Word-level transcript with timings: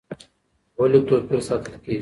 ولې 0.79 0.99
توپیر 1.07 1.39
ساتل 1.47 1.73
کېږي؟ 1.81 1.89